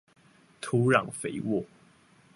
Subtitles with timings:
[0.61, 1.63] 土壤肥沃